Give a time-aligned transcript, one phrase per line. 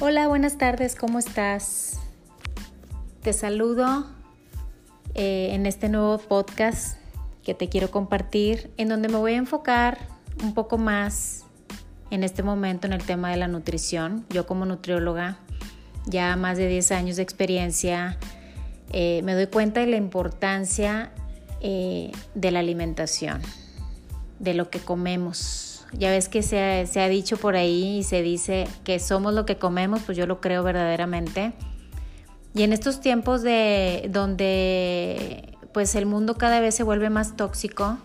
[0.00, 1.98] Hola, buenas tardes, ¿cómo estás?
[3.20, 4.06] Te saludo
[5.14, 6.96] eh, en este nuevo podcast
[7.42, 9.98] que te quiero compartir, en donde me voy a enfocar
[10.40, 11.46] un poco más
[12.12, 14.24] en este momento en el tema de la nutrición.
[14.30, 15.40] Yo como nutrióloga,
[16.06, 18.18] ya más de 10 años de experiencia,
[18.92, 21.10] eh, me doy cuenta de la importancia
[21.60, 23.42] eh, de la alimentación,
[24.38, 26.58] de lo que comemos ya ves que se
[27.00, 30.40] ha, dicho por ahí y se dice que somos lo que comemos, pues yo lo
[30.40, 31.52] creo verdaderamente.
[32.54, 37.98] Y en estos tiempos de donde pues el mundo cada vez se vuelve más tóxico,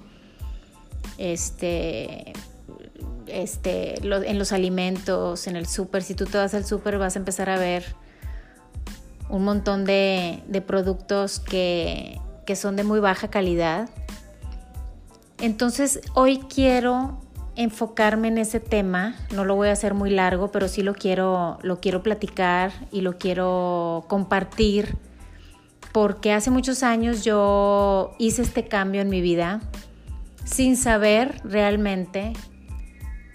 [1.17, 2.33] este,
[3.27, 7.19] este, en los alimentos, en el súper, si tú te vas al súper vas a
[7.19, 7.95] empezar a ver
[9.29, 13.89] un montón de, productos que, que son de muy baja calidad.
[15.39, 17.22] Entonces hoy quiero
[17.55, 21.59] enfocarme en ese tema, no lo voy a hacer muy largo, pero sí lo quiero,
[21.61, 24.97] lo quiero platicar y lo quiero compartir,
[25.91, 29.61] porque hace muchos años yo hice este cambio en mi vida
[30.45, 32.33] sin saber realmente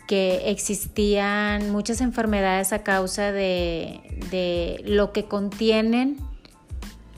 [0.06, 6.16] que existían muchas enfermedades a causa de, de lo que contienen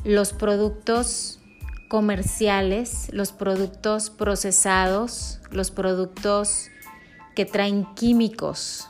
[0.04, 1.40] los productos
[1.88, 6.70] comerciales, los productos procesados, los productos
[7.34, 8.89] que traen químicos,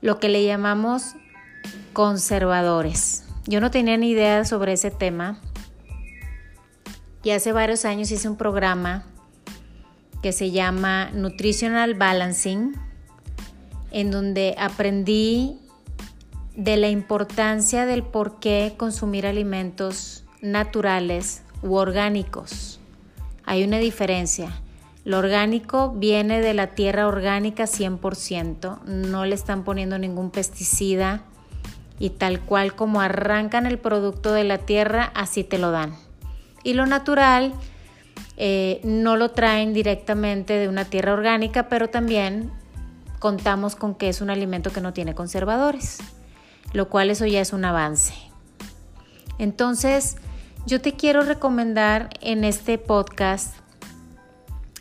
[0.00, 1.14] lo que le llamamos
[1.92, 3.24] conservadores.
[3.46, 5.40] Yo no tenía ni idea sobre ese tema
[7.22, 9.04] y hace varios años hice un programa
[10.22, 12.74] que se llama Nutritional Balancing,
[13.90, 15.58] en donde aprendí
[16.56, 22.80] de la importancia del por qué consumir alimentos naturales u orgánicos.
[23.44, 24.50] Hay una diferencia.
[25.06, 31.22] Lo orgánico viene de la tierra orgánica 100%, no le están poniendo ningún pesticida
[32.00, 35.94] y tal cual como arrancan el producto de la tierra, así te lo dan.
[36.64, 37.54] Y lo natural
[38.36, 42.50] eh, no lo traen directamente de una tierra orgánica, pero también
[43.20, 45.98] contamos con que es un alimento que no tiene conservadores,
[46.72, 48.12] lo cual eso ya es un avance.
[49.38, 50.16] Entonces,
[50.66, 53.54] yo te quiero recomendar en este podcast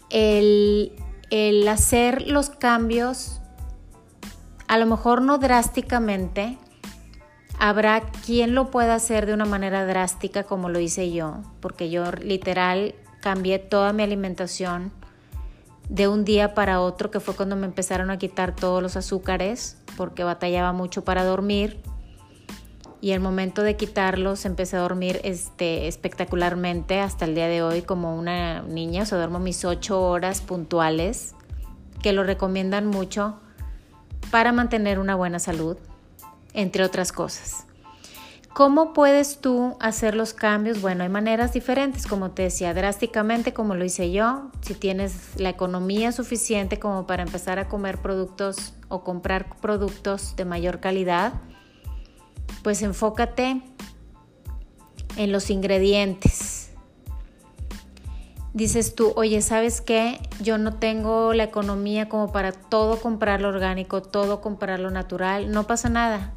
[0.10, 0.92] el,
[1.68, 3.42] hacer los cambios,
[4.68, 6.58] a lo mejor no drásticamente,
[7.60, 12.12] habrá quien lo pueda hacer de una manera drástica como lo hice yo, porque yo
[12.12, 14.92] literal cambié toda mi alimentación
[15.90, 19.78] de un día para otro, que fue cuando me empezaron a quitar todos los azúcares,
[19.98, 21.80] porque batallaba mucho para dormir
[23.06, 27.84] y el momento de quitarlos empecé a dormir este, espectacularmente hasta el día de hoy
[27.84, 31.36] como una niña, o sea, duermo mis ocho horas puntuales,
[32.02, 33.38] que lo recomiendan mucho
[34.32, 35.78] para mantener una buena salud,
[36.54, 37.68] entre otras cosas.
[38.56, 40.82] ¿Cómo puedes tú hacer los cambios?
[40.82, 44.50] Bueno, hay maneras diferentes, como te decía, drásticamente como lo hice yo.
[44.62, 50.46] Si tienes la economía suficiente como para empezar a comer productos o comprar productos de
[50.46, 51.34] mayor calidad,
[52.66, 53.62] pues enfócate
[55.18, 56.72] en los ingredientes.
[58.54, 60.20] Dices tú, oye, ¿sabes qué?
[60.42, 65.52] Yo no tengo la economía como para todo comprar lo orgánico, todo comprar lo natural.
[65.52, 66.34] No pasa nada.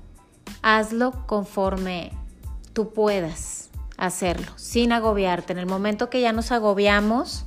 [0.61, 2.12] Hazlo conforme
[2.75, 5.55] tú puedas hacerlo, sin agobiarte.
[5.55, 7.47] En el momento que ya nos agobiamos,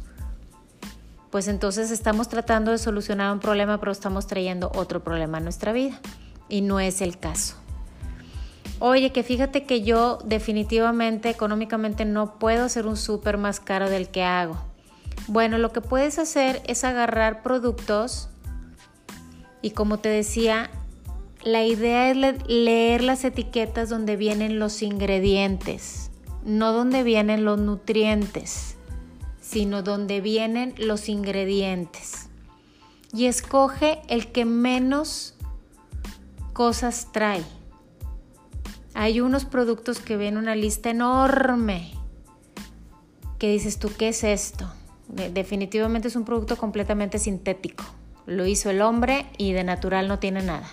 [1.30, 5.72] pues entonces estamos tratando de solucionar un problema, pero estamos trayendo otro problema a nuestra
[5.72, 6.00] vida.
[6.50, 7.61] Y no es el caso
[8.82, 14.10] oye, que fíjate que yo definitivamente económicamente no puedo hacer un súper más caro del
[14.10, 14.58] que hago.
[15.28, 18.30] Bueno, lo que puedes hacer es agarrar productos
[19.62, 20.72] y como te decía,
[21.44, 26.10] la idea es leer las etiquetas donde vienen los ingredientes,
[26.44, 28.78] no donde vienen los nutrientes,
[29.42, 32.30] sino donde vienen los ingredientes.
[33.14, 35.36] Y escoge el que menos
[36.54, 37.44] cosas trae
[38.94, 41.94] hay unos productos que ven una lista enorme
[43.40, 44.72] que dices tú, ¿qué es esto?
[45.08, 47.84] Definitivamente es un producto completamente sintético.
[48.28, 50.70] Lo hizo el hombre y de natural no tiene nada.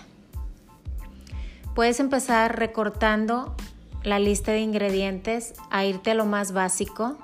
[1.73, 3.55] Puedes empezar recortando
[4.03, 7.17] la lista de ingredientes a irte a lo más básico.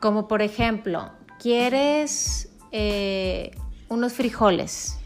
[0.00, 3.52] Como por ejemplo, quieres eh,
[3.88, 4.98] unos frijoles,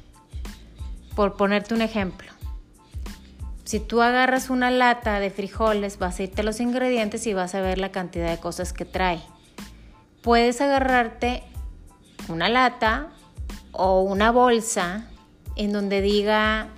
[1.15, 2.32] por ponerte un ejemplo.
[3.65, 7.61] Si tú agarras una lata de frijoles, vas a irte los ingredientes y vas a
[7.61, 9.23] ver la cantidad de cosas que trae.
[10.21, 11.45] Puedes agarrarte
[12.29, 13.09] una lata
[13.73, 15.07] o una bolsa
[15.57, 16.69] en donde diga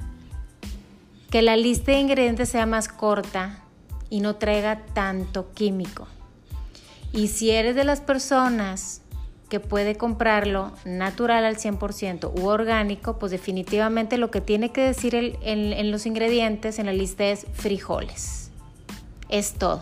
[1.30, 3.60] que la lista de ingredientes sea más corta
[4.10, 6.06] y no traiga tanto químico.
[7.12, 9.00] Y si eres de las personas
[9.54, 15.14] que puede comprarlo natural al 100% u orgánico, pues definitivamente lo que tiene que decir
[15.14, 18.50] en los ingredientes en la lista es frijoles.
[19.28, 19.80] Es todo.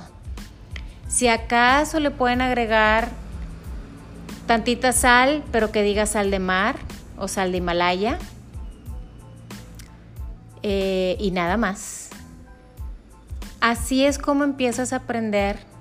[1.09, 3.09] Si acaso le pueden agregar
[4.47, 6.77] tantita sal, pero que diga sal de mar
[7.17, 8.19] o sal de Himalaya.
[10.63, 12.11] Eh, y nada más.
[13.63, 15.72] Así es como empiezas a aprender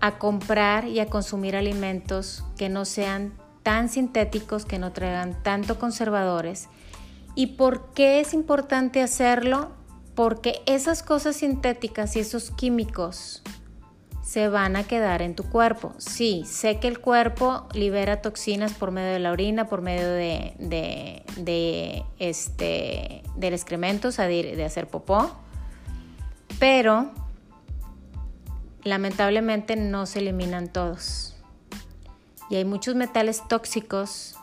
[0.00, 3.32] a comprar y a consumir alimentos que no sean
[3.62, 6.68] tan sintéticos, que no traigan tanto conservadores.
[7.34, 9.70] ¿Y por qué es importante hacerlo?
[10.14, 13.42] Porque esas cosas sintéticas y esos químicos
[14.22, 15.92] se van a quedar en tu cuerpo.
[15.98, 20.54] Sí, sé que el cuerpo libera toxinas por medio de la orina, por medio de,
[20.58, 25.32] de, este, del excremento, o sea, de hacer popó,
[26.58, 27.10] pero
[28.84, 31.36] lamentablemente no se eliminan todos.
[32.48, 34.36] Y hay muchos metales tóxicos,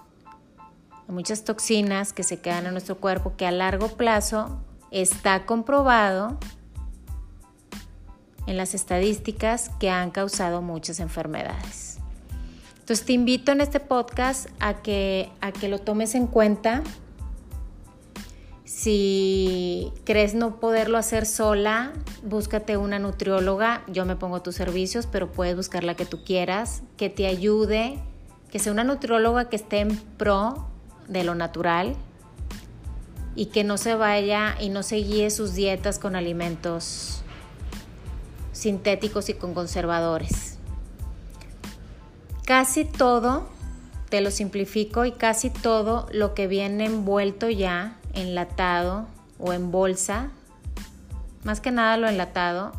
[1.07, 4.59] muchas toxinas que se quedan en nuestro cuerpo que a largo plazo
[4.91, 6.37] está comprobado
[8.45, 11.99] en las estadísticas que han causado muchas enfermedades.
[12.79, 16.83] Entonces te invito en este podcast a que, a que lo tomes en cuenta.
[18.67, 23.81] Si crees no poderlo hacer sola, búscate una nutrióloga.
[23.87, 27.97] Yo me pongo tus servicios, pero puedes buscar la que tú quieras, que te ayude,
[28.51, 30.67] que sea una nutrióloga que esté en pro
[31.07, 31.95] de lo natural
[33.35, 37.21] y que no se vaya y no se guíe sus dietas con alimentos
[38.51, 40.57] sintéticos y con conservadores.
[42.43, 43.47] Casi todo,
[44.09, 49.07] te lo simplifico, y casi todo lo que viene envuelto ya, enlatado
[49.39, 50.31] o en bolsa,
[51.43, 52.73] más que nada lo enlatado,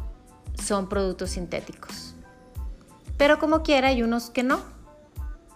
[0.63, 2.15] son productos sintéticos.
[3.17, 4.61] Pero como quiera hay unos que no.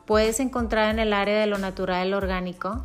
[0.06, 2.82] Puedes encontrar en el área de lo natural, orgánico,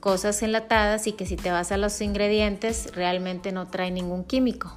[0.00, 4.76] cosas enlatadas y que si te vas a los ingredientes realmente no trae ningún químico.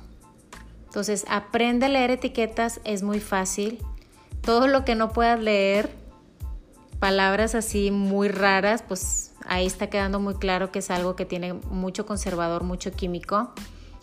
[0.86, 3.80] Entonces, aprende a leer etiquetas, es muy fácil.
[4.42, 5.90] Todo lo que no puedas leer,
[7.00, 11.54] palabras así muy raras, pues ahí está quedando muy claro que es algo que tiene
[11.54, 13.54] mucho conservador, mucho químico.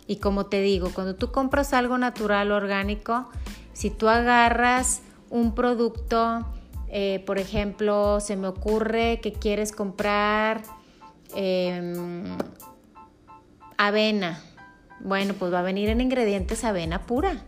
[0.07, 3.29] Y como te digo, cuando tú compras algo natural, orgánico,
[3.73, 6.45] si tú agarras un producto,
[6.89, 10.61] eh, por ejemplo, se me ocurre que quieres comprar
[11.35, 12.37] em,
[13.77, 14.39] avena,
[14.99, 17.43] bueno, pues va a venir en ingredientes avena pura.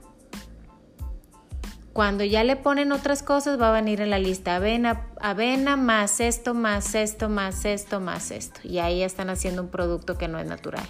[1.98, 6.20] Cuando ya le ponen otras cosas, va a venir en la lista avena, avena más
[6.20, 8.60] esto, más esto, más esto, más esto.
[8.64, 10.86] Y ahí están haciendo un producto que no es natural.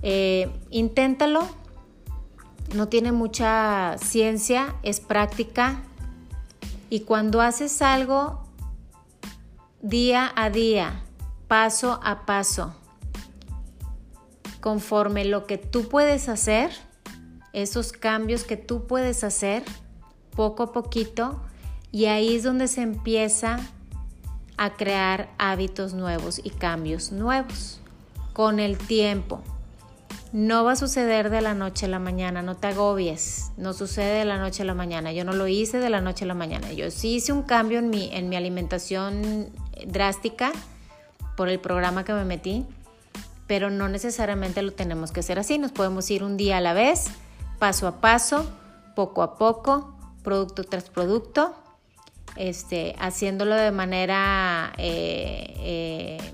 [0.00, 1.46] Eh, inténtalo.
[2.74, 5.82] No tiene mucha ciencia, es práctica.
[6.88, 8.48] Y cuando haces algo
[9.82, 11.02] día a día,
[11.46, 12.74] paso a paso,
[14.62, 16.70] conforme lo que tú puedes hacer,
[17.52, 19.62] esos cambios que tú puedes hacer
[20.34, 21.40] poco a poquito,
[21.92, 23.58] y ahí es donde se empieza
[24.56, 27.80] a crear hábitos nuevos y cambios nuevos
[28.32, 29.40] con el tiempo.
[30.32, 34.20] No va a suceder de la noche a la mañana, no te agobies, no sucede
[34.20, 35.12] de la noche a la mañana.
[35.12, 36.72] Yo no lo hice de la noche a la mañana.
[36.72, 39.48] Yo sí hice un cambio en mi, en mi alimentación
[39.86, 40.52] drástica
[41.36, 42.66] por el programa que me metí,
[43.46, 46.74] pero no necesariamente lo tenemos que hacer así, nos podemos ir un día a la
[46.74, 47.06] vez,
[47.58, 48.48] paso a paso,
[48.94, 51.54] poco a poco, producto tras producto,
[52.36, 56.32] este, haciéndolo de manera, eh, eh,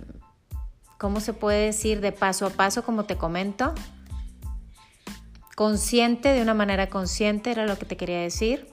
[0.99, 2.01] ¿cómo se puede decir?
[2.01, 3.75] De paso a paso, como te comento.
[5.55, 8.69] Consciente, de una manera consciente, era lo que te quería decir,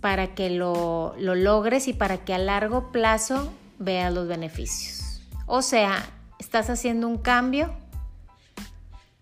[0.00, 5.22] para que lo, lo logres y para que a largo plazo veas los beneficios.
[5.46, 6.04] O sea,
[6.38, 7.72] estás haciendo un cambio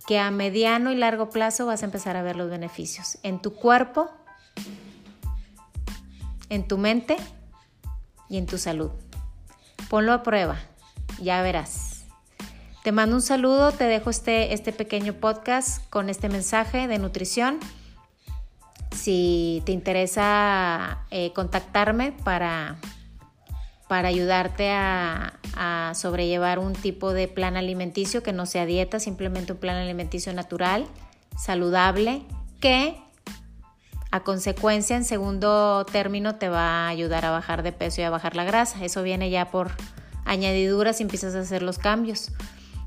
[0.07, 3.55] que a mediano y largo plazo vas a empezar a ver los beneficios en tu
[3.55, 4.11] cuerpo,
[6.50, 7.16] en tu mente
[8.28, 8.90] y en tu salud.
[9.88, 10.59] Ponlo a prueba,
[11.23, 12.04] ya verás.
[12.85, 17.59] Te mando un saludo, te dejo este, este pequeño podcast con este mensaje de nutrición.
[18.95, 22.76] Si te interesa eh, contactarme para
[23.90, 25.33] para ayudarte a,
[25.95, 30.87] sobrellevar un tipo de plan alimenticio que no sea dieta, simplemente un plan alimenticio natural,
[31.37, 32.23] saludable,
[32.61, 32.97] que
[34.11, 38.11] a consecuencia en segundo término te va a ayudar a bajar de peso y a
[38.11, 38.85] bajar la grasa.
[38.85, 39.71] Eso viene ya por
[40.25, 42.33] añadiduras y empiezas a hacer los cambios.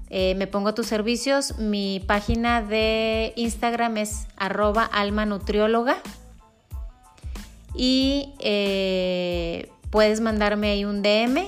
[0.10, 1.58] eh, me pongo a tus servicios.
[1.58, 5.98] Mi página de Instagram es arroba almanutrióloga.
[7.74, 11.48] Y eh, puedes mandarme ahí un DM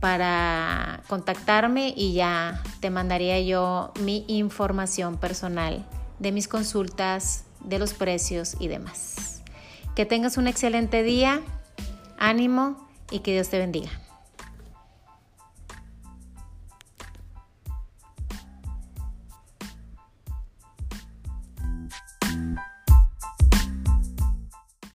[0.00, 5.84] para contactarme y ya te mandaría yo mi información personal
[6.18, 9.42] de mis consultas, de los precios y demás.
[9.94, 11.40] Que tengas un excelente día,
[12.18, 13.90] ánimo y que Dios te bendiga.